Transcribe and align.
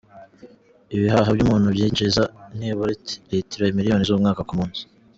Ibihaha 0.95 1.29
by’umuntu 1.35 1.67
byinjiza 1.75 2.23
nibura 2.57 2.93
litiro 3.31 3.63
miliyoni 3.77 4.03
z’umwuka 4.07 4.41
ku 4.47 4.53
munsi. 4.59 4.81